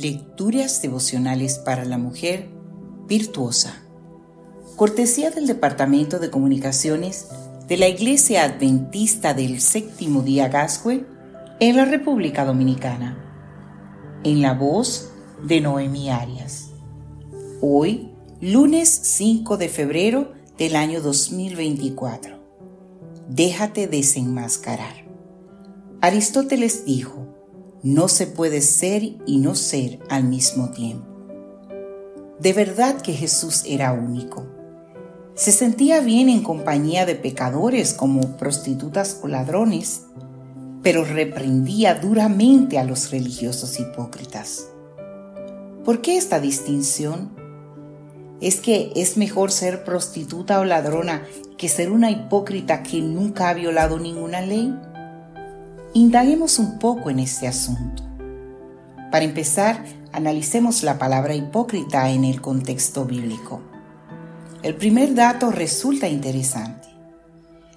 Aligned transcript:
Lecturas 0.00 0.80
devocionales 0.80 1.58
para 1.58 1.84
la 1.84 1.98
mujer 1.98 2.48
virtuosa. 3.06 3.82
Cortesía 4.76 5.30
del 5.30 5.46
Departamento 5.46 6.18
de 6.18 6.30
Comunicaciones 6.30 7.28
de 7.68 7.76
la 7.76 7.86
Iglesia 7.86 8.44
Adventista 8.44 9.34
del 9.34 9.60
Séptimo 9.60 10.22
Día 10.22 10.48
Gascue 10.48 11.04
en 11.60 11.76
la 11.76 11.84
República 11.84 12.46
Dominicana. 12.46 13.22
En 14.24 14.40
la 14.40 14.54
voz 14.54 15.10
de 15.46 15.60
Noemi 15.60 16.08
Arias. 16.08 16.70
Hoy, 17.60 18.08
lunes 18.40 18.88
5 18.88 19.58
de 19.58 19.68
febrero 19.68 20.32
del 20.56 20.76
año 20.76 21.02
2024. 21.02 22.40
Déjate 23.28 23.86
desenmascarar. 23.86 25.04
Aristóteles 26.00 26.86
dijo, 26.86 27.29
no 27.82 28.08
se 28.08 28.26
puede 28.26 28.60
ser 28.60 29.02
y 29.26 29.38
no 29.38 29.54
ser 29.54 30.00
al 30.08 30.24
mismo 30.24 30.70
tiempo. 30.70 31.06
De 32.38 32.52
verdad 32.52 33.00
que 33.00 33.12
Jesús 33.12 33.64
era 33.66 33.92
único. 33.92 34.46
Se 35.34 35.52
sentía 35.52 36.00
bien 36.00 36.28
en 36.28 36.42
compañía 36.42 37.06
de 37.06 37.14
pecadores 37.14 37.94
como 37.94 38.36
prostitutas 38.36 39.20
o 39.22 39.28
ladrones, 39.28 40.02
pero 40.82 41.04
reprendía 41.04 41.94
duramente 41.94 42.78
a 42.78 42.84
los 42.84 43.10
religiosos 43.10 43.78
hipócritas. 43.78 44.68
¿Por 45.84 46.02
qué 46.02 46.16
esta 46.16 46.40
distinción? 46.40 47.30
¿Es 48.40 48.60
que 48.60 48.92
es 48.96 49.16
mejor 49.16 49.50
ser 49.50 49.84
prostituta 49.84 50.60
o 50.60 50.64
ladrona 50.64 51.22
que 51.58 51.68
ser 51.68 51.90
una 51.90 52.10
hipócrita 52.10 52.82
que 52.82 53.00
nunca 53.02 53.50
ha 53.50 53.54
violado 53.54 53.98
ninguna 53.98 54.40
ley? 54.40 54.74
Indaguemos 55.92 56.60
un 56.60 56.78
poco 56.78 57.10
en 57.10 57.18
este 57.18 57.48
asunto. 57.48 58.04
Para 59.10 59.24
empezar, 59.24 59.84
analicemos 60.12 60.84
la 60.84 61.00
palabra 61.00 61.34
hipócrita 61.34 62.10
en 62.10 62.24
el 62.24 62.40
contexto 62.40 63.04
bíblico. 63.06 63.60
El 64.62 64.76
primer 64.76 65.16
dato 65.16 65.50
resulta 65.50 66.06
interesante. 66.06 66.86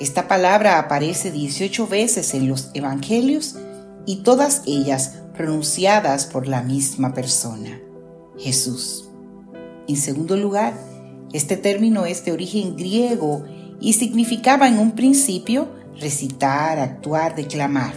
Esta 0.00 0.28
palabra 0.28 0.78
aparece 0.78 1.30
18 1.30 1.86
veces 1.86 2.34
en 2.34 2.46
los 2.46 2.70
Evangelios 2.74 3.56
y 4.04 4.16
todas 4.16 4.62
ellas 4.66 5.14
pronunciadas 5.34 6.26
por 6.26 6.46
la 6.46 6.60
misma 6.60 7.14
persona, 7.14 7.80
Jesús. 8.36 9.08
En 9.88 9.96
segundo 9.96 10.36
lugar, 10.36 10.74
este 11.32 11.56
término 11.56 12.04
es 12.04 12.22
de 12.26 12.32
origen 12.32 12.76
griego 12.76 13.44
y 13.80 13.94
significaba 13.94 14.68
en 14.68 14.78
un 14.78 14.92
principio 14.92 15.68
recitar, 16.00 16.78
actuar, 16.78 17.34
declamar. 17.34 17.94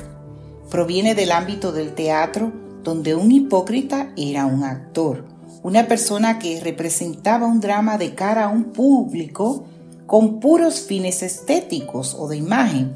Proviene 0.69 1.15
del 1.15 1.31
ámbito 1.31 1.71
del 1.71 1.93
teatro, 1.93 2.51
donde 2.83 3.15
un 3.15 3.31
hipócrita 3.31 4.11
era 4.15 4.45
un 4.45 4.63
actor, 4.63 5.25
una 5.63 5.87
persona 5.87 6.39
que 6.39 6.59
representaba 6.61 7.47
un 7.47 7.59
drama 7.59 7.97
de 7.97 8.15
cara 8.15 8.45
a 8.45 8.49
un 8.49 8.65
público 8.65 9.65
con 10.05 10.39
puros 10.39 10.81
fines 10.81 11.21
estéticos 11.21 12.15
o 12.17 12.27
de 12.27 12.37
imagen, 12.37 12.95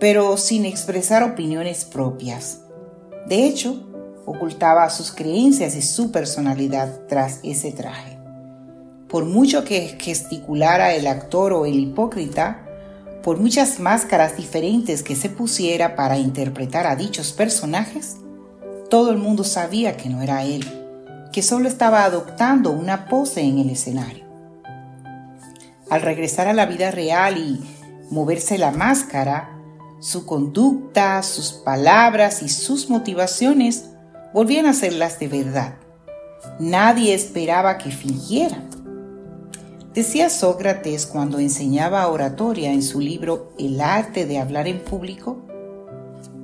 pero 0.00 0.36
sin 0.36 0.64
expresar 0.64 1.22
opiniones 1.22 1.84
propias. 1.84 2.60
De 3.28 3.44
hecho, 3.44 3.86
ocultaba 4.24 4.88
sus 4.90 5.12
creencias 5.12 5.76
y 5.76 5.82
su 5.82 6.10
personalidad 6.10 7.06
tras 7.08 7.40
ese 7.42 7.72
traje. 7.72 8.18
Por 9.08 9.24
mucho 9.24 9.64
que 9.64 9.96
gesticulara 10.00 10.94
el 10.94 11.06
actor 11.06 11.52
o 11.52 11.64
el 11.64 11.78
hipócrita, 11.78 12.65
por 13.26 13.40
muchas 13.40 13.80
máscaras 13.80 14.36
diferentes 14.36 15.02
que 15.02 15.16
se 15.16 15.28
pusiera 15.28 15.96
para 15.96 16.16
interpretar 16.16 16.86
a 16.86 16.94
dichos 16.94 17.32
personajes, 17.32 18.18
todo 18.88 19.10
el 19.10 19.18
mundo 19.18 19.42
sabía 19.42 19.96
que 19.96 20.08
no 20.08 20.22
era 20.22 20.44
él, 20.44 20.64
que 21.32 21.42
solo 21.42 21.66
estaba 21.66 22.04
adoptando 22.04 22.70
una 22.70 23.08
pose 23.08 23.40
en 23.40 23.58
el 23.58 23.70
escenario. 23.70 24.24
Al 25.90 26.02
regresar 26.02 26.46
a 26.46 26.52
la 26.52 26.66
vida 26.66 26.92
real 26.92 27.36
y 27.36 27.60
moverse 28.12 28.58
la 28.58 28.70
máscara, 28.70 29.58
su 29.98 30.24
conducta, 30.24 31.20
sus 31.24 31.50
palabras 31.50 32.44
y 32.44 32.48
sus 32.48 32.88
motivaciones 32.88 33.86
volvían 34.32 34.66
a 34.66 34.72
ser 34.72 34.92
las 34.92 35.18
de 35.18 35.26
verdad. 35.26 35.74
Nadie 36.60 37.12
esperaba 37.12 37.76
que 37.76 37.90
fingiera. 37.90 38.62
Decía 39.96 40.28
Sócrates 40.28 41.06
cuando 41.06 41.38
enseñaba 41.38 42.06
oratoria 42.08 42.70
en 42.70 42.82
su 42.82 43.00
libro 43.00 43.54
El 43.58 43.80
arte 43.80 44.26
de 44.26 44.38
hablar 44.38 44.68
en 44.68 44.80
público, 44.80 45.38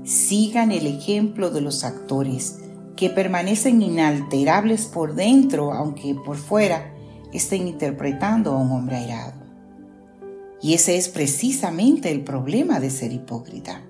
sigan 0.05 0.73
el 0.73 0.87
ejemplo 0.87 1.51
de 1.51 1.61
los 1.61 1.85
actores 1.85 2.61
que 2.97 3.11
permanecen 3.11 3.83
inalterables 3.83 4.87
por 4.87 5.15
dentro 5.15 5.75
aunque 5.75 6.15
por 6.15 6.39
fuera 6.39 6.95
estén 7.35 7.69
interpretando 7.69 8.53
a 8.53 8.57
un 8.57 8.73
hombre 8.73 8.97
airado. 8.97 9.43
Y 10.63 10.73
ese 10.73 10.97
es 10.97 11.11
precisamente 11.11 12.11
el 12.11 12.25
problema 12.25 12.81
de 12.81 12.89
ser 12.89 13.13
hipócrita. 13.13 13.83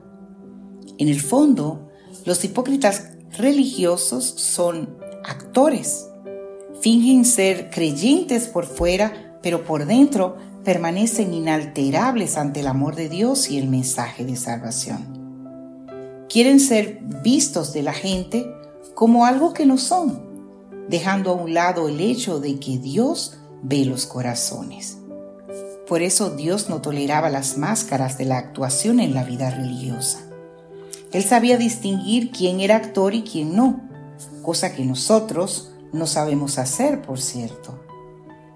En 0.99 1.07
el 1.07 1.21
fondo, 1.21 1.89
los 2.25 2.43
hipócritas 2.43 3.13
religiosos 3.39 4.25
son 4.25 4.99
actores. 5.25 6.09
Fingen 6.81 7.25
ser 7.25 7.71
creyentes 7.71 8.49
por 8.49 8.67
fuera, 8.67 9.32
pero 9.43 9.65
por 9.65 9.87
dentro 9.87 10.37
permanecen 10.65 11.35
inalterables 11.35 12.37
ante 12.37 12.61
el 12.61 12.69
amor 12.69 12.95
de 12.95 13.09
Dios 13.09 13.51
y 13.51 13.59
el 13.59 13.69
mensaje 13.69 14.25
de 14.25 14.37
salvación. 14.37 15.21
Quieren 16.29 16.61
ser 16.61 17.01
vistos 17.23 17.73
de 17.73 17.83
la 17.83 17.93
gente 17.93 18.47
como 18.95 19.27
algo 19.27 19.53
que 19.53 19.67
no 19.67 19.77
son, 19.77 20.23
dejando 20.89 21.31
a 21.31 21.35
un 21.35 21.53
lado 21.53 21.89
el 21.89 22.01
hecho 22.01 22.39
de 22.39 22.59
que 22.59 22.79
Dios 22.79 23.37
ve 23.63 23.85
los 23.85 24.07
corazones. 24.07 24.99
Por 25.89 26.01
eso 26.01 26.31
Dios 26.31 26.71
no 26.71 26.81
toleraba 26.81 27.29
las 27.29 27.59
máscaras 27.59 28.17
de 28.17 28.25
la 28.25 28.39
actuación 28.39 29.01
en 29.01 29.15
la 29.15 29.25
vida 29.25 29.51
religiosa. 29.51 30.21
Él 31.13 31.25
sabía 31.25 31.59
distinguir 31.59 32.31
quién 32.31 32.61
era 32.61 32.77
actor 32.77 33.15
y 33.15 33.23
quién 33.23 33.55
no, 33.55 33.83
cosa 34.43 34.75
que 34.75 34.85
nosotros 34.85 35.73
no 35.93 36.07
sabemos 36.07 36.57
hacer, 36.59 37.03
por 37.03 37.21
cierto 37.21 37.92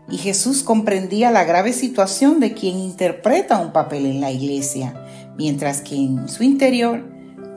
y 0.09 0.19
Jesús 0.19 0.63
comprendía 0.63 1.31
la 1.31 1.45
grave 1.45 1.73
situación 1.73 2.39
de 2.39 2.55
quien 2.55 2.79
interpreta 2.79 3.59
un 3.59 3.73
papel 3.73 4.07
en 4.07 4.21
la 4.21 4.31
iglesia, 4.31 4.95
mientras 5.37 5.81
que 5.81 5.97
en 5.97 6.29
su 6.29 6.45
interior 6.45 7.05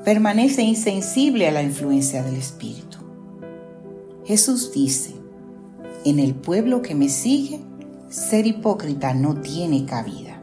permanece 0.04 0.64
insensible 0.64 1.48
a 1.48 1.52
la 1.52 1.62
influencia 1.62 2.24
del 2.24 2.36
Espíritu. 2.36 2.98
Jesús 4.26 4.72
dice, 4.74 5.14
en 6.06 6.20
el 6.20 6.34
pueblo 6.34 6.82
que 6.82 6.96
me 6.96 7.10
sigue, 7.10 7.60
ser 8.10 8.48
hipócrita 8.48 9.14
no 9.14 9.42
tiene 9.42 9.86
cabida. 9.86 10.42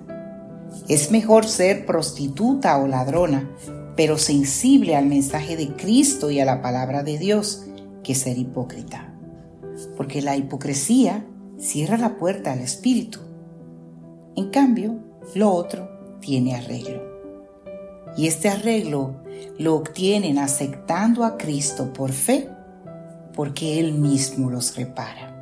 Es 0.88 1.10
mejor 1.10 1.46
ser 1.46 1.86
prostituta 1.86 2.78
o 2.78 2.86
ladrona, 2.86 3.50
pero 3.96 4.18
sensible 4.18 4.94
al 4.94 5.06
mensaje 5.06 5.56
de 5.56 5.68
Cristo 5.74 6.30
y 6.30 6.38
a 6.38 6.44
la 6.44 6.62
palabra 6.62 7.02
de 7.02 7.18
Dios, 7.18 7.64
que 8.04 8.14
ser 8.14 8.38
hipócrita. 8.38 9.12
Porque 9.96 10.22
la 10.22 10.36
hipocresía 10.36 11.24
cierra 11.58 11.96
la 11.96 12.16
puerta 12.16 12.52
al 12.52 12.60
espíritu. 12.60 13.20
En 14.36 14.50
cambio, 14.50 14.98
lo 15.34 15.50
otro 15.50 16.18
tiene 16.20 16.54
arreglo. 16.54 17.02
Y 18.16 18.26
este 18.26 18.48
arreglo 18.48 19.16
lo 19.58 19.74
obtienen 19.74 20.38
aceptando 20.38 21.24
a 21.24 21.36
Cristo 21.36 21.92
por 21.92 22.12
fe, 22.12 22.48
porque 23.34 23.78
Él 23.78 23.92
mismo 23.92 24.50
los 24.50 24.76
repara. 24.76 25.32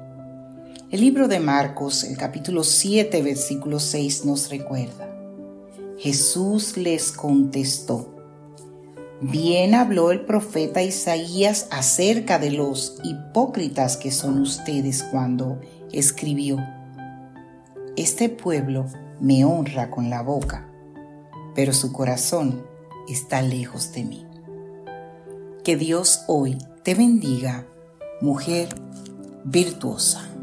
El 0.90 1.00
libro 1.00 1.28
de 1.28 1.40
Marcos, 1.40 2.04
el 2.04 2.16
capítulo 2.16 2.62
7, 2.62 3.22
versículo 3.22 3.80
6 3.80 4.24
nos 4.24 4.50
recuerda. 4.50 5.10
Jesús 5.98 6.76
les 6.76 7.10
contestó, 7.12 8.13
Bien 9.26 9.74
habló 9.74 10.10
el 10.10 10.20
profeta 10.26 10.82
Isaías 10.82 11.66
acerca 11.70 12.38
de 12.38 12.50
los 12.50 12.98
hipócritas 13.02 13.96
que 13.96 14.10
son 14.10 14.38
ustedes 14.42 15.02
cuando 15.02 15.62
escribió, 15.92 16.58
Este 17.96 18.28
pueblo 18.28 18.84
me 19.20 19.46
honra 19.46 19.90
con 19.90 20.10
la 20.10 20.20
boca, 20.20 20.68
pero 21.54 21.72
su 21.72 21.90
corazón 21.90 22.66
está 23.08 23.40
lejos 23.40 23.94
de 23.94 24.04
mí. 24.04 24.26
Que 25.62 25.76
Dios 25.76 26.24
hoy 26.26 26.58
te 26.82 26.94
bendiga, 26.94 27.66
mujer 28.20 28.68
virtuosa. 29.42 30.33